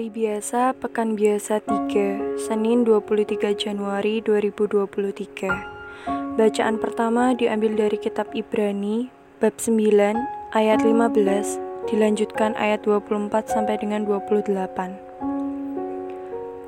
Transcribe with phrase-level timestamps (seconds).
[0.00, 6.40] Hari biasa, pekan biasa 3, Senin 23 Januari 2023.
[6.40, 9.12] Bacaan pertama diambil dari kitab Ibrani,
[9.44, 11.60] bab 9, ayat 15,
[11.92, 14.96] dilanjutkan ayat 24 sampai dengan 28.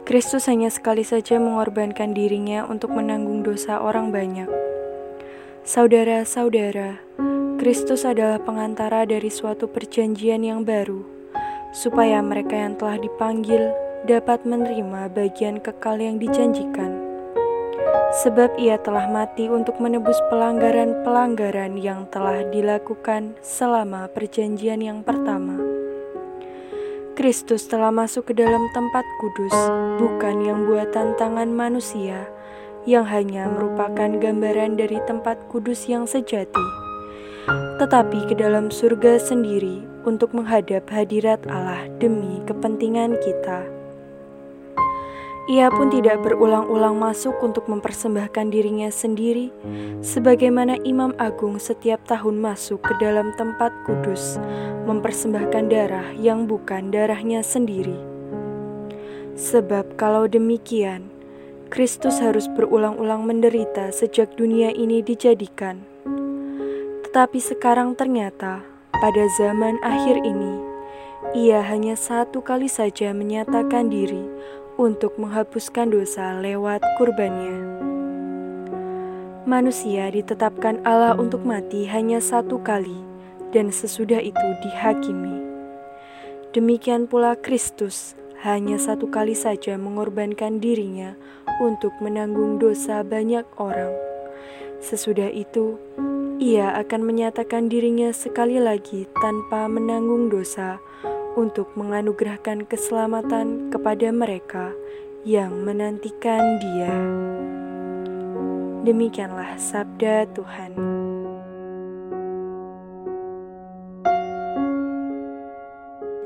[0.05, 4.53] Kristus hanya sekali saja mengorbankan dirinya untuk menanggung dosa orang banyak.
[5.65, 7.01] Saudara-saudara,
[7.57, 11.12] Kristus adalah pengantara dari suatu perjanjian yang baru
[11.73, 13.73] supaya mereka yang telah dipanggil
[14.05, 17.01] dapat menerima bagian kekal yang dijanjikan.
[18.13, 25.57] Sebab ia telah mati untuk menebus pelanggaran-pelanggaran yang telah dilakukan selama perjanjian yang pertama.
[27.17, 29.57] Kristus telah masuk ke dalam tempat kudus,
[29.97, 32.29] bukan yang buatan tangan manusia,
[32.85, 36.67] yang hanya merupakan gambaran dari tempat kudus yang sejati,
[37.81, 43.83] tetapi ke dalam surga sendiri untuk menghadap hadirat Allah demi kepentingan kita.
[45.51, 49.51] Ia pun tidak berulang-ulang masuk untuk mempersembahkan dirinya sendiri,
[49.99, 54.39] sebagaimana Imam Agung setiap tahun masuk ke dalam tempat kudus,
[54.87, 57.99] mempersembahkan darah yang bukan darahnya sendiri.
[59.35, 61.11] Sebab, kalau demikian,
[61.75, 65.83] Kristus harus berulang-ulang menderita sejak dunia ini dijadikan.
[67.03, 68.72] Tetapi sekarang ternyata
[69.03, 70.63] pada zaman akhir ini,
[71.35, 74.23] ia hanya satu kali saja menyatakan diri
[74.79, 77.83] untuk menghapuskan dosa lewat kurbannya.
[79.43, 82.95] Manusia ditetapkan Allah untuk mati hanya satu kali,
[83.51, 85.51] dan sesudah itu dihakimi.
[86.55, 88.15] Demikian pula Kristus
[88.47, 91.19] hanya satu kali saja mengorbankan dirinya
[91.59, 93.91] untuk menanggung dosa banyak orang.
[94.79, 95.75] Sesudah itu,
[96.43, 100.83] ia akan menyatakan dirinya sekali lagi tanpa menanggung dosa
[101.39, 104.75] untuk menganugerahkan keselamatan kepada mereka
[105.23, 106.91] yang menantikan Dia.
[108.83, 110.75] Demikianlah sabda Tuhan.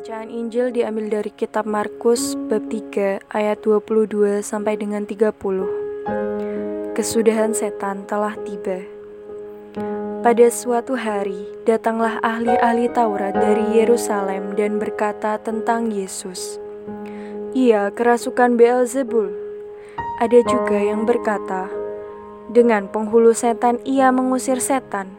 [0.00, 6.96] Bacaan Injil diambil dari kitab Markus bab 3 ayat 22 sampai dengan 30.
[6.96, 8.95] Kesudahan setan telah tiba.
[10.24, 16.56] Pada suatu hari, datanglah ahli-ahli Taurat dari Yerusalem dan berkata tentang Yesus,
[17.52, 19.36] "Ia kerasukan Beelzebul."
[20.16, 21.68] Ada juga yang berkata,
[22.48, 25.12] "Dengan penghulu setan ia mengusir setan."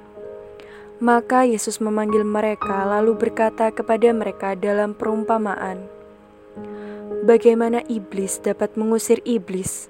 [0.97, 5.85] Maka Yesus memanggil mereka, lalu berkata kepada mereka dalam perumpamaan,
[7.29, 9.85] "Bagaimana iblis dapat mengusir iblis?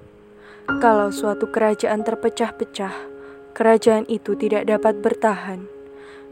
[0.84, 3.17] Kalau suatu kerajaan terpecah-pecah,
[3.58, 5.66] kerajaan itu tidak dapat bertahan.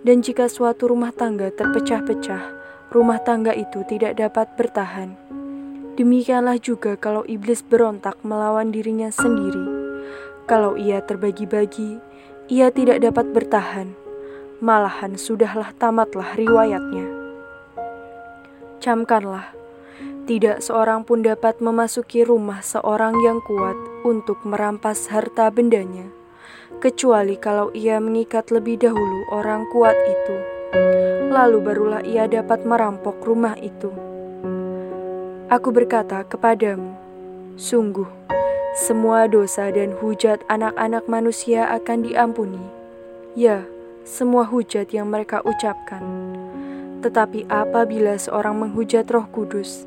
[0.07, 2.55] Dan jika suatu rumah tangga terpecah-pecah,
[2.95, 5.19] rumah tangga itu tidak dapat bertahan.
[5.99, 9.67] Demikianlah juga kalau iblis berontak melawan dirinya sendiri.
[10.47, 11.99] Kalau ia terbagi-bagi,
[12.47, 13.99] ia tidak dapat bertahan.
[14.63, 17.11] Malahan sudahlah tamatlah riwayatnya.
[18.79, 19.51] Camkanlah,
[20.31, 23.75] tidak seorang pun dapat memasuki rumah seorang yang kuat
[24.07, 26.07] untuk merampas harta bendanya
[26.79, 30.37] kecuali kalau ia mengikat lebih dahulu orang kuat itu.
[31.33, 33.91] Lalu barulah ia dapat merampok rumah itu.
[35.47, 36.95] Aku berkata kepadamu,
[37.55, 38.09] sungguh,
[38.75, 42.63] semua dosa dan hujat anak-anak manusia akan diampuni.
[43.39, 43.63] Ya,
[44.03, 46.03] semua hujat yang mereka ucapkan.
[47.01, 49.87] Tetapi apabila seorang menghujat Roh Kudus,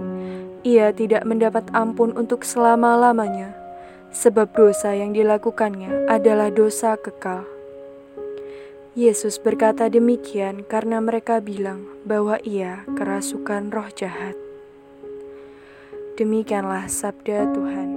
[0.64, 3.69] ia tidak mendapat ampun untuk selama-lamanya
[4.14, 7.46] sebab dosa yang dilakukannya adalah dosa kekal.
[8.98, 14.36] Yesus berkata demikian karena mereka bilang bahwa ia kerasukan roh jahat.
[16.20, 17.89] Demikianlah sabda Tuhan.